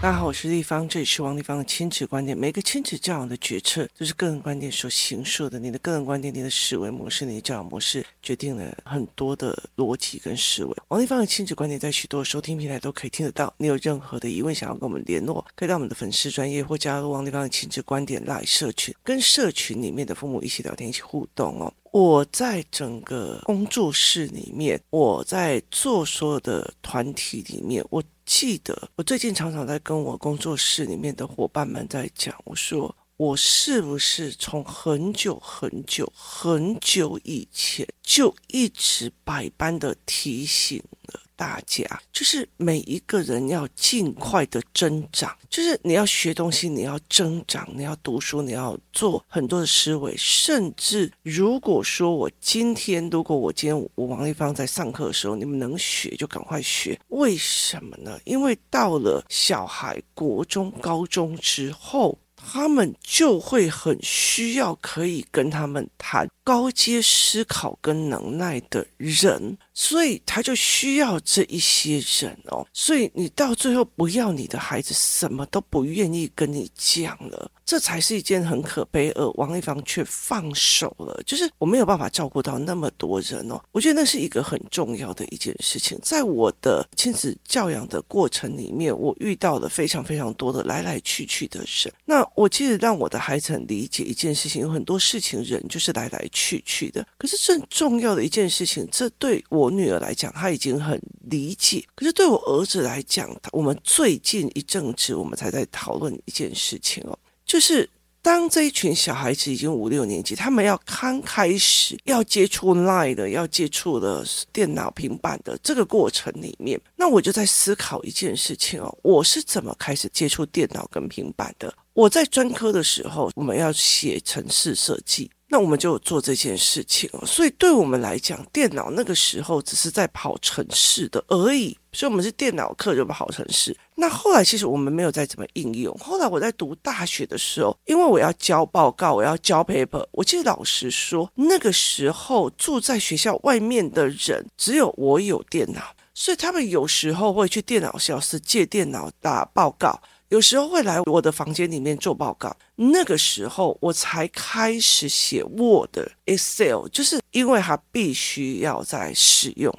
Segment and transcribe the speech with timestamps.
[0.00, 2.36] 大家好，我是丽芳，这里是王丽芳的亲子观点。
[2.36, 5.58] 每个亲子教养的决策都是个人观点所形塑的。
[5.58, 10.76] 你的个人观点、你的思维模式、你的教养模式，决定了很多的逻辑跟思维。
[10.88, 13.54] 王丽芳的亲子观点在许多收听平台都可以听得到。
[13.56, 21.72] 你有任何的疑问想要跟我们联络，可以到我们的粉丝专业或加入王丽芳的亲子观点来社群，跟社群里面的父母一起聊天、一起互动哦。
[21.94, 28.02] 我在整个工作室里面，我在做所有的团体里面，我。
[28.26, 41.20] 记得我最近常常在跟我工作室里面的伙伴们在讲，我说我是不是从很久很久很久以前就一直百般的提醒了。
[41.36, 58.18] 大家就是每一个人要尽快的增长，就是你要学东西，你要增长，你要读书，你要做很多的思维，甚至如果说我今天，如果我今天我王丽芳在上课的时候，你们能学就赶快学，为什么呢？
[58.24, 62.18] 因为到了小孩国中、高中之后。
[62.52, 72.66] 他们就会很需要可以跟他们谈高阶思考跟能耐的人，所以他就需要这一些人哦。
[72.72, 77.50] 所以你到最后不要你的孩子什么都不愿意跟你讲了。
[77.66, 83.60] 这才是一件很可悲，而王一芳却放手了，就是我没有办法照顾到那么多人哦。
[83.72, 91.92] 我觉得那是一个很重要的一件事情，在我的亲子教养的过程里面，我遇到了非常非常多的来来去去的人。
[92.04, 97.06] 那我其实让我的孩子很理解一件事情，有很多事情人就是来来去去的。
[97.16, 101.82] 可是最重要的一件事情，这对我女儿来讲，她已经很理解。
[101.94, 107.18] 可是对我儿子来讲，我们最近一阵子我们才在讨论一件事情哦。
[107.44, 107.88] 就是
[108.22, 121.72] 当这一群小孩子已经五六年级，他们要刚开始要接触 Line 的，要接触的电脑、平板的这个过程里面，那我就在思考一件事情哦，我是怎么开始接触电脑跟平板的？
[121.92, 125.30] 我在专科的时候，我们要写城市设计。
[125.48, 133.76] 那我们就做这件事情哦，所以对我们来讲，电脑那个时候只是在跑城市的而已，所以我们是电脑课就跑城市。
[133.94, 135.94] 那后来其实我们没有再怎么应用。
[135.98, 150.00] 后来我在读大学的时候，因为我要交报告，我要交 paper，我记得老师说，那个时候住在学校外面的人只有我有电脑，所以他们有时候会去电脑教室借电脑打报告。
[150.30, 155.96] 有时候会来我的房间里面做报告，那个时候我才开始写 Word、
[156.26, 159.72] Excel，就是因为它必须要在使用。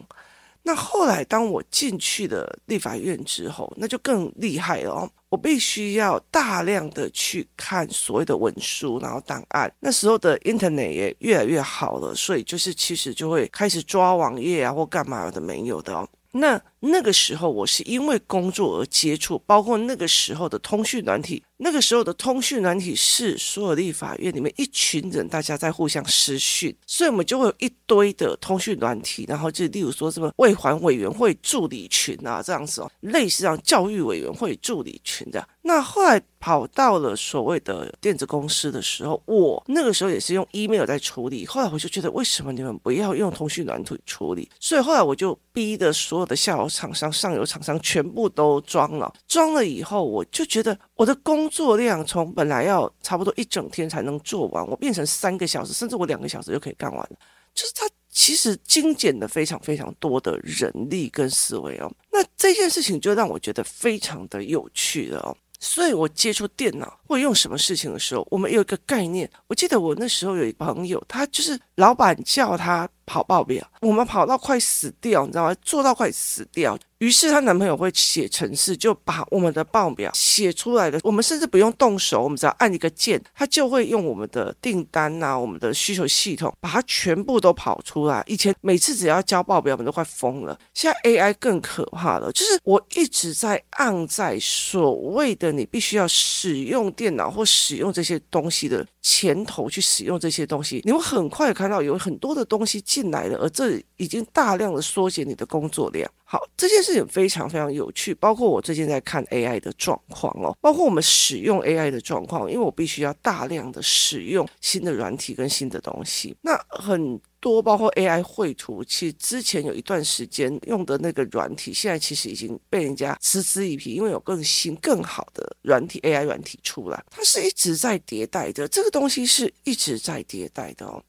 [0.68, 9.72] 那后来当我进去了立法院之后，那就更厉害了哦，我必须要大量的去看所谓的文书，然后档案。
[9.80, 16.08] 那时候的 Internet 也越来越好了，所以就是其实就会开始抓网页啊或干嘛的没有的哦。
[16.32, 21.44] 那那个时候，我是因为工作而接触，包括那个时候的通讯软体。
[21.58, 35.48] 那个时候的通讯软体是所有立法院里面一群人，大家在互相私讯，所以我们就会有一堆的通讯软体，然后就例如说什么卫环委员会助理群啊，这样子哦，类似这样教育委员会助理群这样。
[35.62, 41.46] 那后来跑到了所谓的电子公司的时候，我那个时候也是用 email 在处理。
[41.46, 44.50] 后来我就觉得，为什么你们不要用通讯软体处理？
[44.60, 49.12] 所以后来我就逼的所有的下游厂商、上游厂商全部都装了。
[49.26, 57.16] 装了以后，我就觉得我的工作量从本来要差不多一整天才能做完，我变成三个小时，甚至我两个小时就可以干完了。
[57.54, 61.90] 就是它其实精简了非常非常多的人力跟思维哦。
[62.12, 65.38] 那这件事情就让我觉得非常的有趣了哦。
[65.60, 69.30] 所以我接触电脑或用什么事情的时候，我们有一个概念。
[69.48, 75.56] 我记得我那时候有一个朋友，他就是老板叫他跑报表，我们跑到快死掉，你知道吗？
[75.62, 76.78] 做到快死掉。
[77.00, 81.00] 于是她男朋友会写程式，就把我们的报表写出来的。
[81.04, 88.24] 我们甚至不用动手，我们只要按一个键，他就会用我们的订单呐、啊，我们的需求系统，把它全部都跑出来。
[88.28, 90.58] 以前每次只要交报表，我们都快疯了。
[90.74, 106.12] 现在 AI 更可怕了，就是我一直在按在所谓的你必须要使用电脑或使用这些东西的前头去使用这些东西，你会很快看到有很多的东西进来了，而这已经大量的缩减你的工作量。
[106.24, 116.36] 好，这件事情非常非常有趣，包括我最近在看 AI 的状况哦，包括我们使用 AI 的状况，因为我必须要大量的使用新的软体跟新的东西。
[116.42, 131.00] 那很多包括 AI 绘图，其实之前有一段时间用的那个软体，现在其实已经被人家嗤之以鼻，因为有更新更好的软体 AI 软体出来，它是一直在迭代的，这个东西是一直在迭代的哦。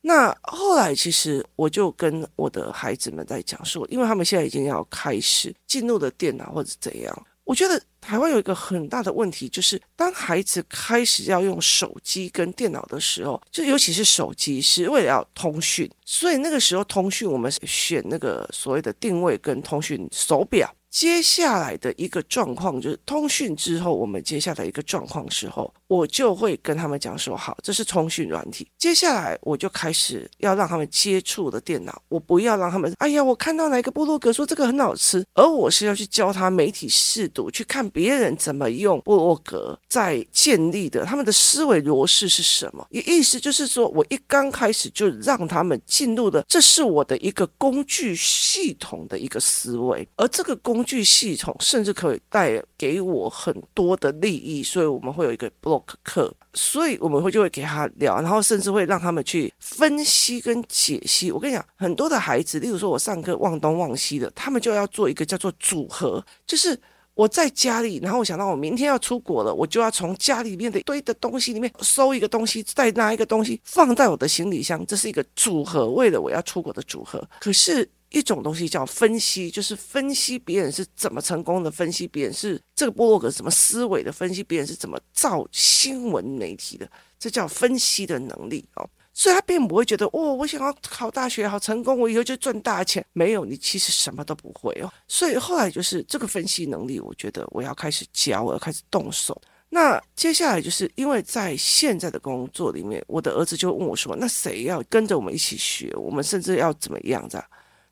[0.00, 20.74] 那后来其实我就跟我的孩子们在讲说，因为他们现在已经要开始进入了电脑或者怎样，我觉得台湾有一个很大的问题，就是当孩子开始要用手机跟电脑的时候，就尤其是手机是为了要通讯，所以那个时候通讯我们选那个所谓的定位跟通讯手表。
[20.94, 28.64] 接下来的一个状况就是通讯之后，我们接下来一个状况时候，我就会跟他们讲说：好，这是通讯软体。
[28.78, 42.86] 接下来我就开始要让他们接触的电脑，我不要让他们，哎呀，我看到哪一个部落格说这个很好吃，而我是要去教他媒体识读，去看别人怎么用部落格在建立的，他们的思维模式是什么？
[42.90, 50.83] 也意思就是说我一刚开始就让他们进入的，这是我的一个工具系统的一个思维，而这个工。
[50.84, 61.32] 工具系统甚至可以带给我很多的利益，所以我们会有一个 block 课，所以我们会就会给他聊，然后甚至会让他们去分析跟解析。
[61.32, 66.78] 我跟你讲，很多的孩子，例如说我上课忘东忘西的，他们就要做一个叫做组合，就是
[67.14, 77.26] 我在家里，然后我想到我明天要出国了，我就要从家里面的堆的东西里面收一个东西，再拿一个东西放在我的行李箱，这是一个组合，为了我要出国的组合。
[77.40, 77.88] 可是。
[78.14, 86.88] 一种东西叫分析，就是分析别人是怎么成功的，分析别人是这个部落格怎么思维的，分析别人是怎么造新闻媒体的，
[87.18, 88.88] 这叫分析的能力哦。
[89.12, 93.04] 所以他并不会觉得哦，我想要考大学好成功，我以后就赚大钱。
[93.12, 94.92] 没有，你其实什么都不会哦。
[95.06, 99.40] 所以后来就是这个分析能力，我觉得我要开始教，我要开始动手。
[99.68, 105.92] 那接下来就是因为在现在的工作里面，我的儿子就问我说：“那谁要跟着我们一起学？
[105.96, 107.46] 我们甚至要怎么样这样？”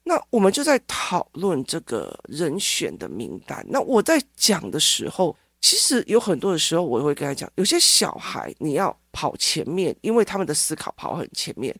[0.05, 3.65] 那我们就在讨论这个人选的名单。
[3.69, 11.73] 那我在讲的时候，其实有很多的时候，我会跟他讲，有些小孩你要跑前面，因为他们的思考跑很前面，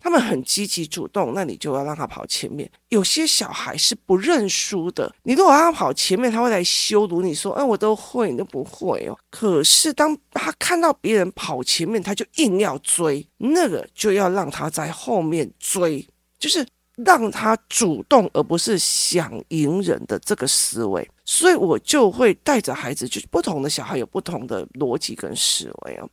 [0.00, 2.70] 他们很积极主动，那你就要让他跑前面。
[2.88, 16.66] 有些小孩是不认输的，你如果让他跑前面，他会来羞辱你说：“哎，我都会，你都不会哦。”可是当他看到别人跑前面，他就硬要追，那个就要让他在后面追，就是。
[17.04, 26.08] 让他主动，而不是想赢人的这个思维，所以我就会带着孩子，就不同的小孩有不同的逻辑跟思维啊。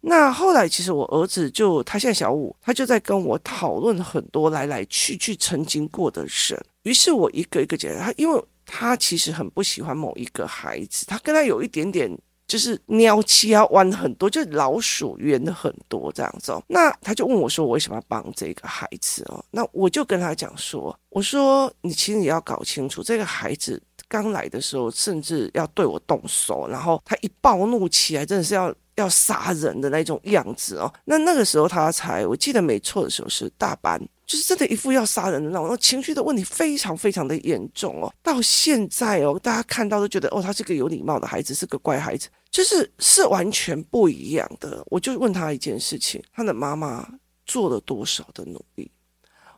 [0.00, 6.64] 那后来，其实我儿子就他现在小五，他就在跟我讨论很多来来去去曾经过的人。
[6.82, 12.10] 于是我一个一个解释他，因为他其实很不喜欢某一个孩子，他跟他有一点点。
[12.46, 16.62] 就是鸟栖要弯很多，就老鼠圆的很多这样子哦。
[16.68, 30.92] 那他就问我说：“我为什么要帮这个孩子哦？”那我就跟他讲说：“我说你其实也要搞清楚，这个孩子刚来的时候，甚至要对我动手，然后他一暴怒起来，真的是要要杀人的那种样子哦。
[31.06, 38.10] 那那个时候他才，我记得没错的时候是大班。”就是真的，一副要杀人的那种，情绪的问题非常非常的严重哦。
[38.22, 44.82] 到现在哦，大家看到都觉得哦，他是个有礼貌的孩子，是个乖孩子，就是是完全不一样的。
[44.86, 47.06] 我就问他一件事情：他的妈妈
[47.44, 48.90] 做了多少的努力？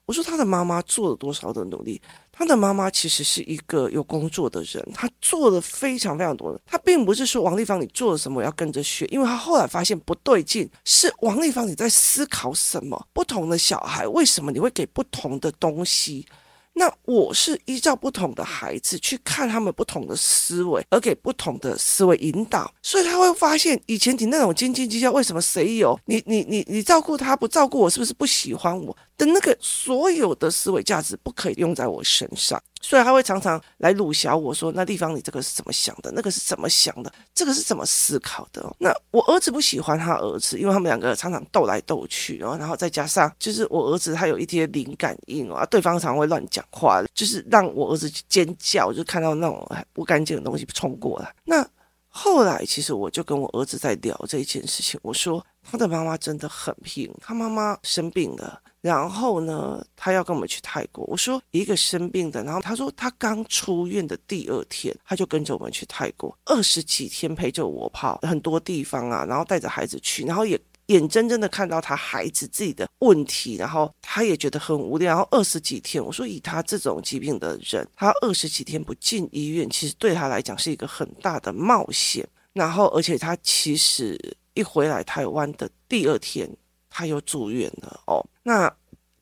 [0.06, 2.00] 我说他的妈妈做了多少的努力？
[2.30, 6.60] 他的妈妈其实是一个有工作的人，他做了非常非常多的。
[6.66, 13.06] 他并不是说王丽芳你做了什么我要跟着学，因为他后来发现不对劲，是王丽芳你在思考什么？
[13.12, 16.26] 不同的小孩为什么你会给不同的东西？
[16.76, 25.98] 那我是依照不同的孩子去看他们不同的思维，而给不同的思维引导，所以他会发现以前你那种斤斤计较，为什么谁有？
[26.06, 28.96] 你你你你照顾他不照顾我，是不是不喜欢我？
[29.16, 32.60] 的那个所有的思维价值不可以用在我身上。
[32.84, 36.12] 所以他会常常来鲁小我说：“那地方你这个是怎么想的？
[36.12, 37.10] 那个是怎么想的？
[37.34, 51.34] 这个是怎么思考的？”那我儿子不喜欢他儿子，因为他们两个常常斗来斗去，然后然后再加上就是我儿子他有一些灵感应啊，对方常常会乱讲话，就是让我儿子尖叫，就看到那种不干净的东西冲过来。
[51.44, 51.66] 那
[52.08, 58.60] 后来其实我就跟我儿子在聊这一件事情，我说他的妈妈真的很拼，他妈妈生病了。
[58.84, 61.06] 然后呢，他要跟我们去泰国。
[61.06, 75.14] 我说一个生病的，然后他说他刚出院的第二天，他就跟着我们去泰国，二十几天陪着我跑很多地方啊，然后带着孩子去，然后也眼睁睁的看到他孩子自己的问题，然后他也觉得很无聊。
[75.14, 82.28] 然后二十几天，我说以他这种疾病的人，他二十几天不进医院，其实对他来讲是一个很大的冒险。
[82.52, 86.46] 然后而且他其实一回来台湾的第二天。
[86.96, 88.74] 他又住院了哦，那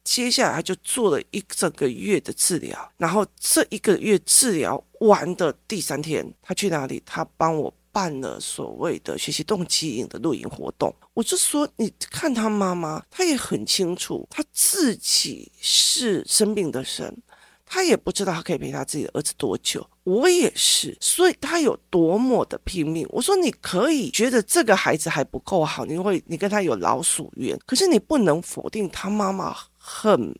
[0.04, 7.02] 接下来他就做了一整个月的治疗，然后这一个月治疗完的第三天，他去哪里？
[7.06, 10.94] 他帮我办了所谓的学习动机营的露营活动。
[11.14, 17.16] 我就说，你看他妈妈，他也很清楚，他自己是生病的神。
[17.74, 23.06] 他也不知道他可以陪他自己的儿子多久，我也是，所以他有多么的拼命。
[23.08, 30.38] 我说，你可以觉得这个孩子还不够好，你会你跟他有老鼠缘，可是你不能否定他妈妈很。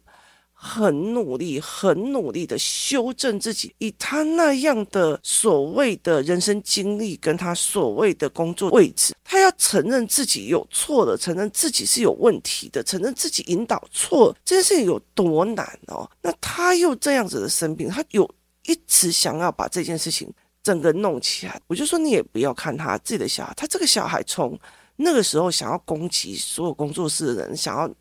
[0.65, 16.09] 很努力，很努力的修正自己，以他那样的所谓的人生经历，跟他所谓的工作位置，他要承认自己有错了，承认自己是有问题的，承认自己引导错，这件事情有多难哦？
[16.23, 18.33] 那他又这样子的生病，他有
[18.67, 24.57] 一直想要把这件事情整个弄起来，我就说你也不要看他自己的小孩，他这个小孩从
[24.95, 27.93] 那个时候想要攻击所有工作室的人，想要。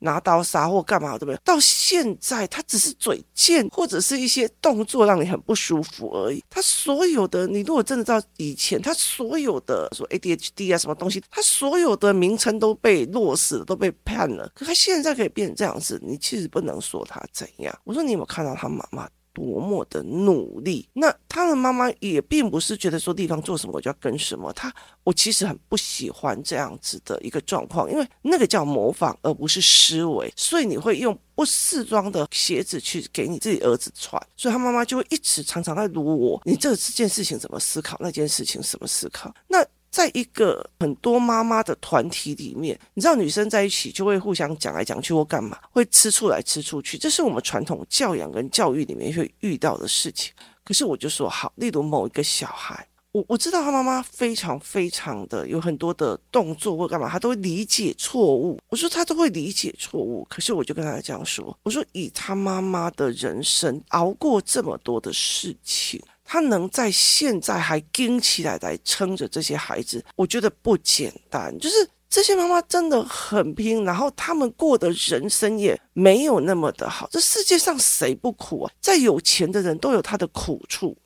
[0.00, 1.38] 拿刀杀或干嘛，对不对？
[1.44, 6.42] 到现在，他只是嘴贱，或者是一些动作让你很不舒服而已。
[6.50, 14.50] 他所有的，你如果真的知道以前，他所有的说 ADHD 啊什么东西，他所有的名称都被落实了，都被判了。
[14.54, 17.78] 可他现在可以变成这样子，你其实不能说他怎样。
[17.84, 19.08] 我说你有没有看到他妈妈？
[19.32, 24.72] 多么的努力，那他的妈妈也并不是觉得说地方做什么我就要跟什么，他
[25.04, 39.64] 我其实很不喜欢这样子的一个状况，因为那个叫模仿而不是思维，所以你会用不适装的鞋子去给你自己儿子穿，所以他妈妈就会一直常常在卢我，你这件事情怎么思考，那件事情怎么思考，那。
[39.90, 50.32] 在一个很多妈妈的团体里面，你知道女生在一起就会互相讲来讲去或干嘛，会吃醋来吃醋去，这是我们传统教养跟教育里面会遇到的事情。
[50.62, 58.60] 可是我就说好，例如某一个小孩，我我知道他妈妈非常非常的有很多的动作或干嘛，他都会理解错误。
[58.68, 66.00] 我说他都会理解错误，可是我就跟他这样说，我说以他妈妈的人生熬过这么多的事情。
[66.32, 71.52] 他能在现在还撑起来来撑着这些孩子，我觉得不简单。
[71.58, 71.74] 就是
[72.08, 77.08] 这些妈妈真的很拼，然后他们过的人生也没有那么的好。
[77.10, 78.72] 这世界上谁不苦啊？
[78.80, 80.96] 再有钱的人都有他的苦处。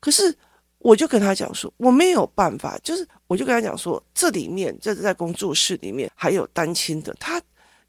[0.00, 0.34] 可是
[0.78, 2.78] 我就跟他讲说，我没有办法。
[2.82, 7.38] 就是我就跟他讲说，这里面这是在工作室里面还有单亲的他。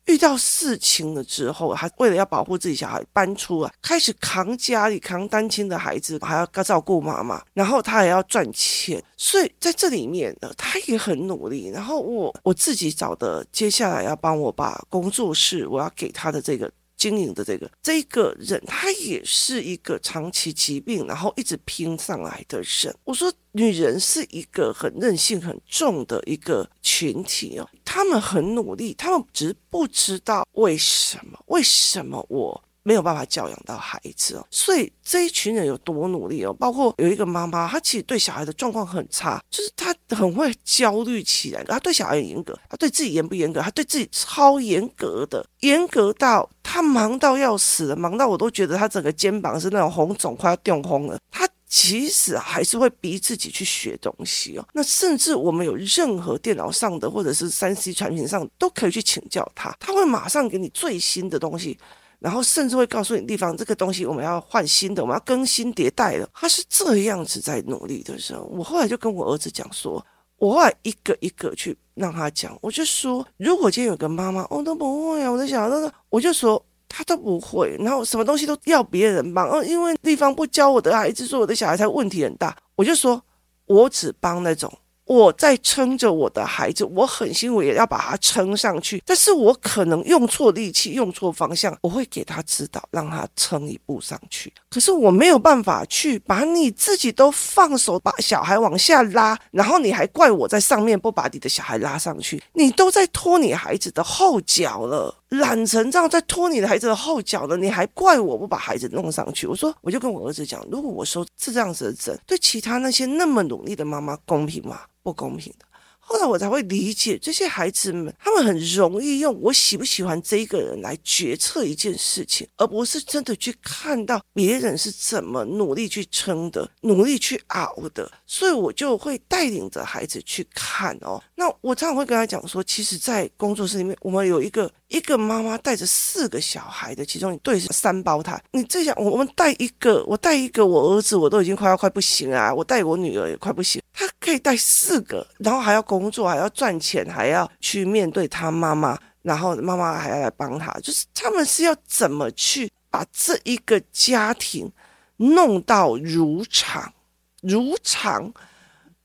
[0.05, 11.69] 遇到事情了之后，还为了要保护自己小孩，搬出来开始扛家里扛单亲的孩子，还要照顾妈妈，然后他还要赚钱，所以在这里面呢，他也很努力。
[11.69, 16.71] 然后我我自己找的，接下来要帮我把工作室，我要给他的这个。
[16.95, 22.95] 经营的这个这个人，他也是一个长期疾病，然后一直拼上来的人。
[23.03, 32.63] 我说，女人是一个很韧性很重的一个群体哦，他们很努力，他们只是不知道为什么，为什么我。
[32.85, 43.61] 没有办法教养到孩子哦，所以这一群人有多努力哦，包括有一个妈妈，她其实对小孩的状况很差，就是她很会焦虑起来，她对小孩很严格，她对自己严不严格？
[43.61, 51.17] 她对自己超严格的，严格到她忙到要死了，忙到我都觉得她整个肩膀是那种红肿，快要掉红了。
[51.31, 54.67] 她其实还是会逼自己去学东西哦。
[54.73, 61.75] 那甚至我们有任何电脑上的或者是三 C 产品上都可以去请教他，他会马上给你最新的东西。
[62.19, 66.29] 然后甚至会告诉你地方，这个东西我们要换新的，我们要更新迭代了。
[66.31, 70.05] 他是这样子在努力的时候，我后来就跟我儿子讲说，
[70.37, 76.63] 我后来一个一个去让他讲，我就说，如果今天有个妈妈，我、哦、都不会啊，我在想，那个我就说
[76.95, 83.19] 他都不会，然后什么东西都要别人帮，哦，因为地方不教我的孩子，说我的小孩才问题很大，我就说
[83.65, 84.71] 我只帮那种。
[85.05, 89.03] 我在撑着我的孩子，我很辛苦，也要把他撑上去。
[89.05, 94.51] 但是我可能用错力气，用错方向，我会给他指导，让他撑一步上去。
[94.69, 102.41] 可是我没有办法去把你自己都放手，把小孩往下拉，然后你还怪我在上面不把你的小孩拉上去。
[102.53, 109.45] 你都在拖你孩子的后脚了，懒成这样在拖你的孩子的后脚了，你还怪我不把孩子弄上去？
[109.47, 114.81] 我说，我就跟我儿子讲，如果我说是这样子的整，对其他那些那么努力的妈妈公平吗？
[115.01, 115.65] 不公平的。
[116.05, 128.11] 后来我才会理解这些孩子们，他们很容易用我喜不喜欢这一个人来决策一件事情，而不是真的去看到别人是怎么努力去撑的，努力去熬的。
[128.27, 131.21] 所以我就会带领着孩子去看哦。
[131.35, 138.41] 那我常常会跟他讲说，其实，在工作室里面，我们有一个一个妈妈带着四个小孩的，其中一对三胞胎。
[138.51, 154.71] 你这样，我们带一个，我带一个，我儿子我都已经快要快不行啊，我带我女儿也快不行，他可以带四个，然后还要工作，还要赚钱，还要去面对他妈妈，然后妈妈还要来帮他，就是他们是要怎么去把这一个家庭
[155.17, 156.93] 弄到如常，
[157.41, 158.33] 如常。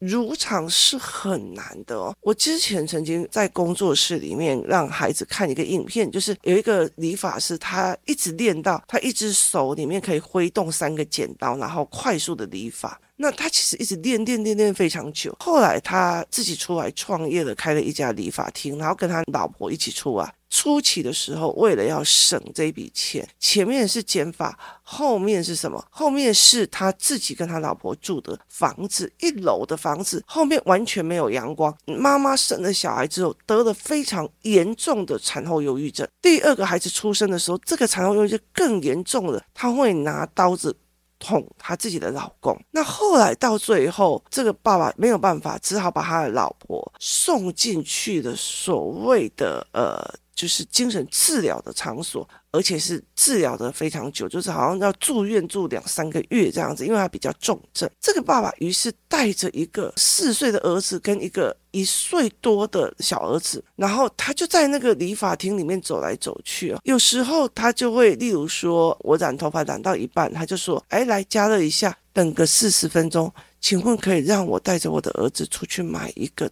[0.00, 2.14] 如常是很难的哦。
[2.20, 12.96] 我之前曾经在工作室里面让孩子看一个影片，就是有一个理发师，他一直练到他一只手里面可以挥动三个剪刀，然后快速的理发。
[13.20, 20.32] 那他其实一直练练练练非常久，后来他自己出来创业了，开了一家理发厅，然后跟他老婆一起出来。
[20.50, 25.84] 初期的时候，为了要省这笔钱，前面是剪发，后面是什么？
[25.90, 31.76] 后面是他自己跟他老婆住的房子，一楼的房子，后面完全没有阳光。
[31.84, 36.08] 妈妈生了小孩之后，得了非常严重的产后忧郁症。
[36.22, 40.74] 第二个孩子出生的时候，这个产后忧郁症更严重了，他会拿刀子。
[41.18, 49.98] 捅他自己的老公，那后来到最后，这个爸爸没有办法，只好把他的老婆送进去的所谓的呃。
[50.38, 57.90] 就是精神治疗的场所，而且是治疗的非常久，就是好像要住院住两三个月这样子，因为他比较重症。
[58.00, 66.78] 这个爸爸于是带着一个四岁的儿子跟一个一岁多的小儿子，然后他就在那个理发厅里面走来走去哦。
[66.84, 76.48] 有时候他就会，例如说我染头发染到一半，他就说：“哎，来加热一下，等个四十分钟，请问可以让我带着我的儿子出去买一个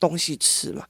[0.00, 0.84] 东西吃吗？”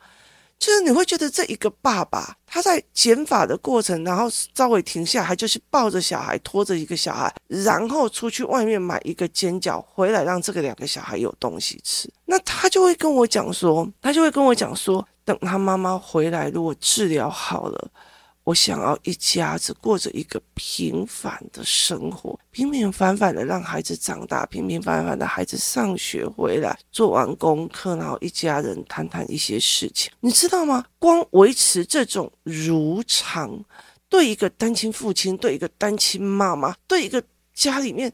[0.59, 12.13] 就是你会觉得这一个爸爸他在减法的过程，然后稍微停下来，就是抱着小孩，拖着一个小孩，然后出去外面买一个煎饺回来，让这个两个小孩有东西吃。
[12.25, 17.91] 那他就会跟我讲说，他就会跟我讲说，等他妈妈回来，如果治疗好了。
[18.49, 30.83] 我想要一家子过着一个平凡的生活，平平凡凡的让孩子长大，平平凡凡的孩子上学回来，做完功课，然后一家人谈谈一些事情，你知道吗？
[30.99, 33.63] 光维持这种如常，
[34.09, 38.11] 对一个单亲父亲，对一个单亲妈妈，对一个家里面。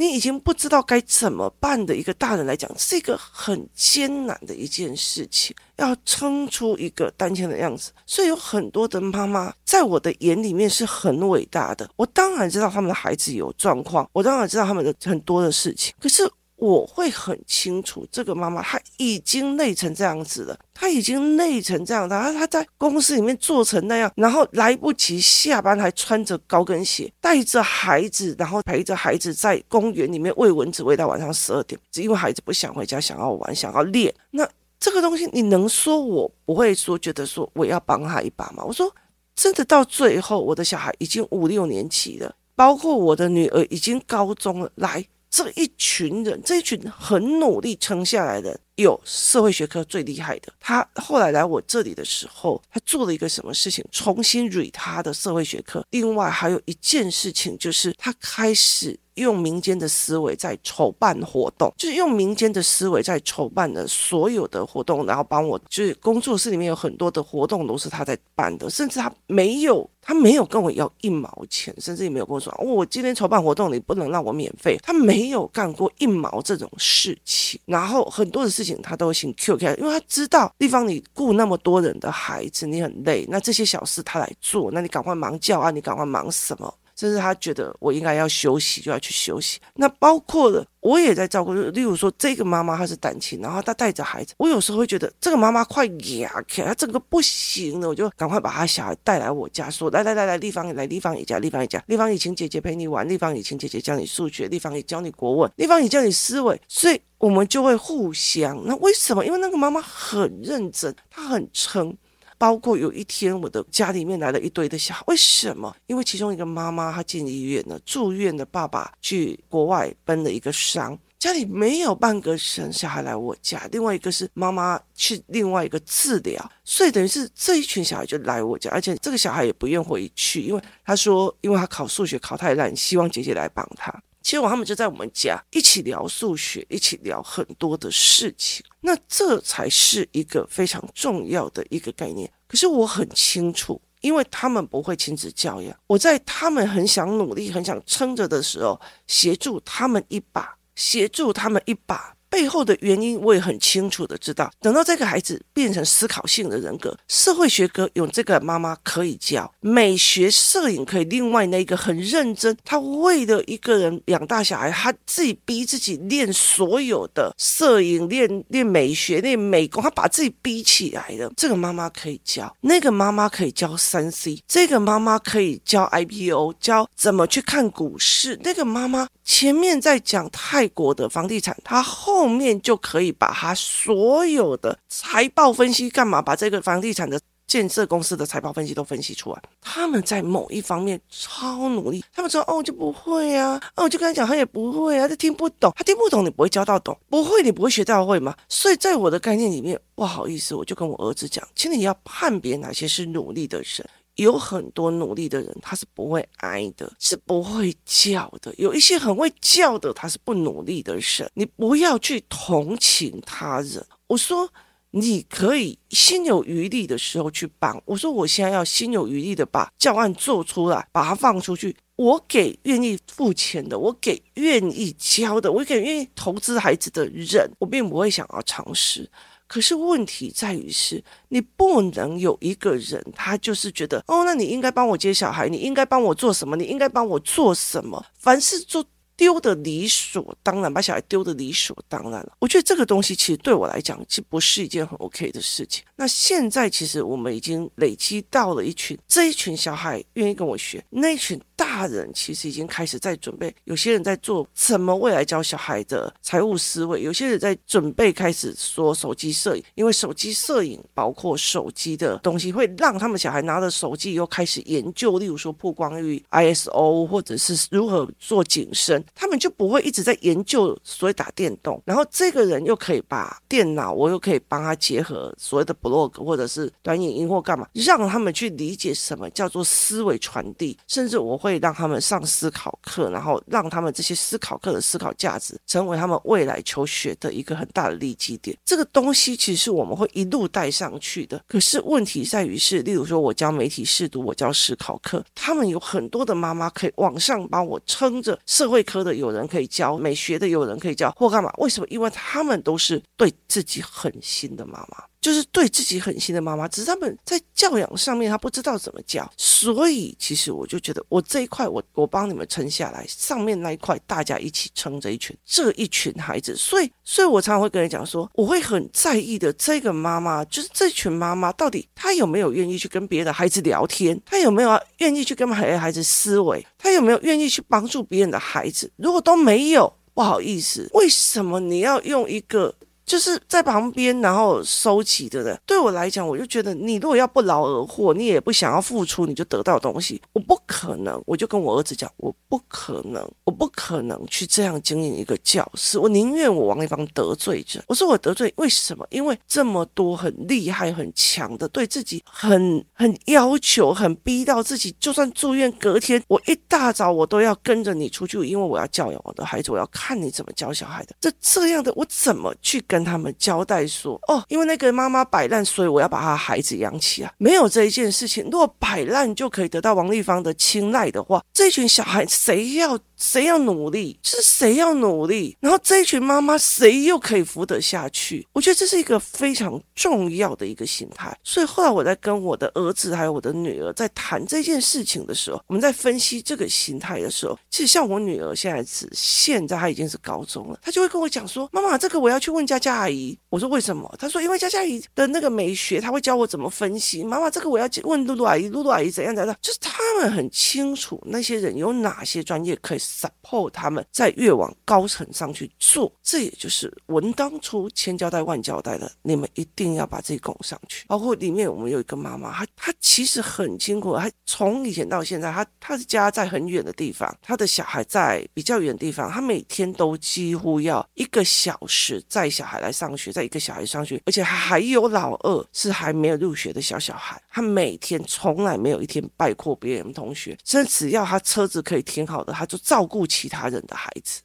[0.00, 7.92] 你已经不知道该怎么办的一个大人来讲，是一个很艰难的一件事情，要撑出一个单亲的样子。
[8.06, 11.86] 所以有很多的妈妈在我的眼里面是很伟大的。
[11.96, 16.26] 我当然知道他们的孩子有状况，我当然知道他们的很多的事情，可是。
[16.60, 34.14] 我会很清楚，这个妈妈她已经累成这样子了，她已经累成这样，她她在公司里面做成那样，然后来不及下班，还穿着高跟鞋，带着孩子，然后陪着孩子在公园里面喂蚊子，喂到晚上十二点，只因为孩子不想回家，想要玩，想要练。
[34.32, 34.46] 那
[34.78, 38.62] 这个东西，你能说我不会说觉得说我要帮他一把吗？
[38.62, 38.94] 我说
[39.34, 45.02] 真的，到最后，我的小孩已经五六年级了，包括我的女儿已经高中了，来。
[45.30, 50.52] 这一群人，这一群很努力撑下来的，有社会学科最厉害的。
[50.58, 53.84] 他后来来我这里的时候，他做了一个什么事情？
[53.92, 55.86] 重新捋他的社会学科。
[55.90, 58.98] 另外还有一件事情，就是他开始。
[59.16, 86.74] 用民间的思维在筹办活动，就是用民间的思维在筹办的所有的活动，然后帮我，就是工作室里面有很多的活动都是他在办的，甚至他没有，他没有跟我要一毛钱，甚至也没有跟我说，哦，我今天筹办活动，你不能让我免费，他没有干过一毛这种事情，然后很多的事情他都请 Q K，因为他知道地方你雇那么多人的孩子，你很累，那这些小事他来做，那你赶快忙叫啊，你赶快忙什么？
[87.00, 89.58] 甚至他觉得我应该要休息，就要去休息。
[89.74, 91.54] 那包括了，我也在照顾。
[91.54, 94.34] 例如说，这个妈妈她是单亲，然后她带着孩子。
[94.36, 106.60] 我有时候会觉得这个妈妈快哑开，她整个不行了，我就赶快把她小孩带来我家，说：来来来来，丽芳来丽芳姨家，丽芳姨家，丽芳姨请姐姐陪你玩，丽芳姨请姐姐教你数学，丽芳姨教你国文，丽芳姨教你思维。
[106.68, 108.62] 所以我们就会互相。
[108.66, 109.24] 那为什么？
[109.24, 111.96] 因为那个妈妈很认真，她很撑。
[112.40, 115.76] 包括有一天，我的家里面来了一堆的小孩，为什么？
[115.88, 123.68] 因为其中一个妈妈她进医院了，住院的爸爸去国外奔了一个伤，家里没有半个生小孩来我家。
[123.70, 133.94] 另外一个是妈妈去另外一个治疗，所以等于是这一群小孩就来我家，而且这个小孩也不愿回去，因为他说，因为他考数学考太烂，希望姐姐来帮他。
[134.22, 138.64] 结果他们就在我们家一起聊数学，一起聊很多的事情。
[138.80, 142.30] 那这才是一个非常重要的一个概念。
[142.46, 152.14] 可是我很清楚，因为他们不会亲子教养，我在他们很想努力、很想撑着的时候，协助他们一把，协助他们一把。
[152.30, 154.50] 背后的原因我也很清楚的知道。
[154.60, 171.30] 等到这个孩子变成思考性的人格，社会学科有这个妈妈可以教，美学摄影可以另外那个很认真，他为了一个人养大小孩，他自己逼自己练所有的摄影，练练美学，练美工，他把自己逼起来的。
[171.36, 178.38] 这个妈妈可以教，那个妈妈可以教三 C，这个妈妈可以教 IPO，教怎么去看股市。
[178.44, 182.19] 那个妈妈前面在讲泰国的房地产，她后。
[182.20, 187.18] 后面就可以把他所有的财报分析干嘛，把这个房地产的。
[187.46, 192.04] 建设公司的财报分析都分析出来，他们在某一方面超努力。
[192.14, 203.84] 他们说：“哦，就不会啊，哦，我就跟他讲，他也不会啊，他听不懂，他听不懂，你不会教到懂，不会你不会学到会吗？”所以在我的概念里面，不好意思，我就跟我儿子讲，请你要判别哪些是努力的人。
[204.16, 208.54] 有很多努力的人，他是不会挨的，是不会叫的。
[208.56, 213.86] 有一些很会叫的，他是不努力的人，你不要去同情他人。
[214.06, 214.50] 我说。
[214.92, 221.76] 你可以心有余力的时候去帮我说，我现在要心有余力的把教案做出来，把它放出去。
[221.94, 229.08] 我给愿意付钱的，我给愿意教的，我给愿意投资孩子的人，我并不会想要尝试。
[229.50, 238.84] 可是问题在于是，你不能有一个人，他就是觉得，哦，那你应该帮我接小孩，你应该帮我做什么，你应该帮我做什么，凡事做。
[239.20, 242.32] 丢的理所当然，把小孩丢的理所当然了。
[242.38, 245.84] 我觉得这个东西其实对我来讲，其实不是一件很 OK 的事情。
[245.94, 253.54] 那现在其实我们已经累积到了一群，这一群小孩愿意跟我学，那一群大人其实已经开始在准备。
[253.64, 269.04] 有些人在做什么未来教小孩的财务思维，有些人在准备开始说手机摄影，因为手机摄影包括手机的东西，会让他们小孩拿着手机又开始研究，例如说曝光率、ISO，或者是如何做景深。
[269.14, 288.56] 他们就不会一直在研究所谓打电动，然后这个人又可以把电脑，我又可以帮他结合所谓的 blog 或者是短影音或干嘛，让他们去理解什么叫做思维传递，甚至我会让他们上思考课，然后让他们这些思考课的思考价值成为他们未来求学的一个很大的利基点。
[288.64, 298.99] 这个东西其实我们会一路带上去的，可是问题在于是，例如说我教媒体试读，我教思考课，他们有很多的妈妈可以往上帮我撑着社会科。
[299.02, 301.52] 的有人可以教美学的，有人可以教或干嘛？
[301.58, 301.86] 为什么？
[301.88, 305.04] 因为他们都是对自己狠心的妈妈。
[305.20, 332.74] 就是对自己狠心的妈妈，只是他们在教养上面，他不知道怎么教，所以其实我就觉得，我这一块我我帮你们撑下来，上面那一块大家一起撑着一群这一群孩子，所以，所以我常常会跟人讲说，我会很在意的这个妈妈，就是这群妈妈到底她有没有愿意去跟别的孩子聊天，她有没有愿意去跟别的孩子思维，她有没有愿意去帮助别人的孩子，如果都没有，不好意思，为什么你要用一个？
[333.10, 335.60] 就是在旁边，然后收起的人。
[335.66, 340.22] 对我来讲，我就觉得你如果要不劳而获，你也不想要付出，你就得到东西。
[340.32, 345.98] 我不可能，我就跟我儿子讲，我不可能，我不可能去这样经营一个教室。
[345.98, 347.82] 我宁愿我王一芳得罪人。
[347.88, 349.04] 我说我得罪，为什么？
[349.10, 361.16] 因为这么多很厉害、很强的，对自己很很要求、很逼到自己，就算住院，隔天我一大早我都要跟着你出去，因为我要教养我的孩子，我要看你怎么教小孩的。
[361.20, 362.99] 这这样的，我怎么去跟？
[363.00, 367.32] 跟他们交代说：“哦，因为那个妈妈摆烂，所以我要把他孩子养起啊。
[367.38, 374.18] 没有这一件事情，如果摆烂就可以得到王丽芳的青睐的话，这群小孩谁要？”谁要努力？
[374.22, 375.54] 是谁要努力？
[375.60, 378.46] 然后这一群妈妈谁又可以扶得下去？
[378.54, 381.38] 我觉得这是一个非常重要的一个心态。
[381.44, 403.00] 所以后来我在跟我的儿子还有我的女儿在谈这件事情的时候，我们在分析这个心态的时候，其实像我女儿现在是现在她已经是高中了，她就会跟我讲说：“妈妈，这个我要去问佳佳阿姨。”我说：“为什么？”他说：“因为佳佳姨的那个美学，她会教我怎么分析。”妈妈，这个我要问露露阿姨，露露阿姨怎样怎样，就是他们很清楚那些人有哪些专业可以。
[403.00, 411.04] support 他们在越往高层上去做，这也就是我们当初千交代万交代的，你们一定要把自己拱上去。
[411.08, 433.20] 包括里面我们有一个妈妈，她她其实很辛苦，她从以前到现在，她她的家在很远的地方，她的小孩在比较远的地方，她每天都几乎要一个小时载小孩来上学，在一个小孩上学，而且还有老二是还没有入学的小小孩，他每天从来没有一天拜过别人同学，甚至只要他车子可以停好的，他就照顾。
[433.30, 434.40] 其他人的孩子，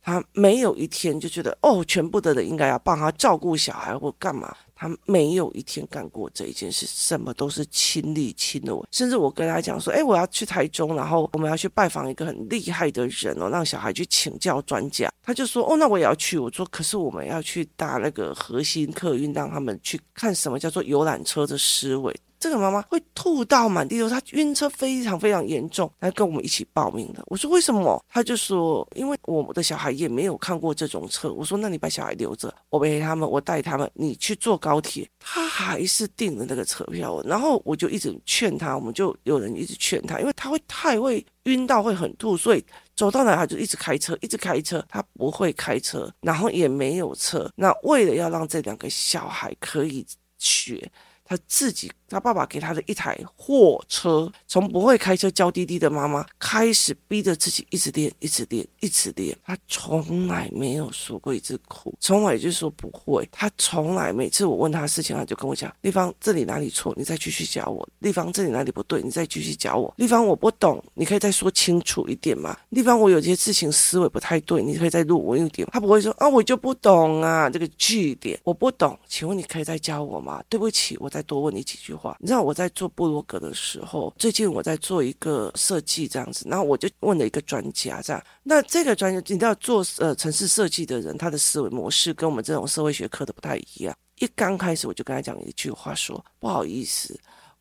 [0.00, 4.56] 他没有一天就觉得哦，全部的人应该要帮他照顾小孩或干嘛。
[4.80, 8.82] 他没有一天干过这一件事，什么都是亲力亲为。
[8.90, 15.12] 甚至我跟他讲说，哎，我要去台中，然后我们要去拜访一个很厉害的人哦，让小孩去请教专家。
[15.22, 16.38] 他就说，哦，那我也要去。
[16.38, 22.16] 我说，可是我们要去搭那个核心客运，让他们去看什么叫做游览车的思维。
[22.40, 27.22] 这个妈妈会吐到满地都是，她晕车非常非常严重，来跟我们一起报名的。
[27.26, 28.02] 我说为什么？
[28.08, 31.30] 她就说因为我们的小孩也没有看过这种车。
[31.30, 35.06] 我说那你把小孩留着，我陪他们，我带他们，你去坐高铁。
[35.18, 42.64] 她还是订了那个车票，然后我就一直劝她，我们就有人一直劝她，因为她会太会晕到会很吐，所以。
[42.96, 47.50] 走到哪他就一直开车，一直开车，他不会开车，然后也没有车。
[47.56, 50.86] 那为了要让这两个小孩可以学，
[51.24, 51.90] 他自己。
[52.10, 59.36] 他爸爸给他的一台货车，从不会开车娇滴滴的妈妈开始逼着自己一直练，一直练，一直练。
[59.44, 63.28] 他从来没有说过一次苦，从来就说不会。
[63.30, 66.92] 他从来每次我问他事情，他就跟我讲：丽芳，这里哪里错？
[66.96, 67.88] 你再继续教我。
[68.00, 69.00] 丽芳，这里哪里不对？
[69.00, 69.94] 你再继续教我。
[69.96, 72.58] 丽芳，我不懂，你可以再说清楚一点吗？
[72.70, 75.68] 丽芳，我有些事情思维不太对，你可以再录我一点。
[75.70, 80.42] 他不会说啊，我就不懂啊，这个句点我不懂，请问你可以再教我吗？
[80.48, 81.94] 对不起，我再多问你几句。
[82.18, 88.22] 你知道我在做部落格的时候，最近我在做一个设计这样子，然后我就问了一个专家这样。
[88.42, 93.96] 那这个专家，你知道做呃城市设计的人，他的思维模式跟我们这种社会学科的不太一样。
[94.18, 97.18] 一刚开始我就跟他讲一句话说，不好意思。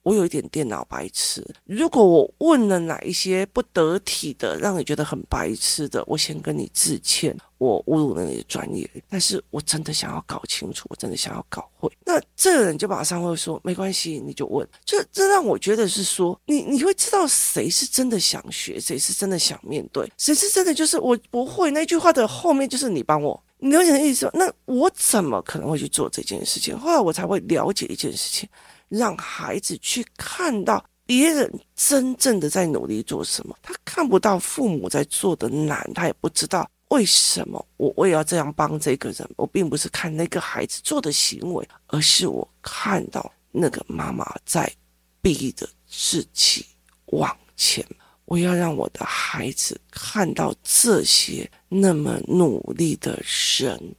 [0.09, 1.45] 我有一点电脑白痴。
[1.65, 8.89] 如果我问了哪一些不得体的，让你觉得很白痴的，我先跟你致歉，我侮辱了你的专业。
[9.07, 11.87] 但是我真的想要搞清楚，我真的想要搞会。
[12.03, 14.67] 那这个人就马上会说，没关系，你就问。
[14.83, 23.39] 这这让我觉得是说，你你会知道谁是真的想学，谁是真的想面对，谁是真的就是我不会那句话的后面就是你帮我。
[23.59, 24.27] 你了解的意思？
[24.33, 26.75] 那我怎么可能会去做这件事情？
[26.79, 28.49] 后来我才会了解一件事情。
[28.89, 39.29] 让孩子去看到别人真正的在努力做什么，他看不到父母在做的难，他也不知道为什么我我也要这样帮这个人。
[39.35, 44.71] 我并不是看那个孩子做的行为，而是我看到那个妈妈在
[45.21, 46.65] 逼着自己
[47.05, 47.85] 往前。
[48.25, 53.19] 我要让我的孩子看到这些那么努力的
[53.57, 53.95] 人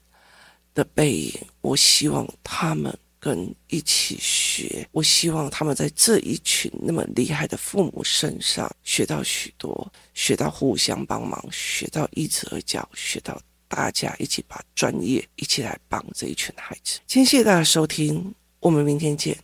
[0.74, 1.40] 的背影。
[1.60, 2.96] 我希望他们。
[3.20, 16.98] 跟一起学，我希望他们在这一群那么厉害的父母身上学到许多，学到互相帮忙，学到一直而教，学到大家一起把专业一起来帮这一群孩子。
[17.06, 19.36] 今天谢谢大家收听，我们明天见。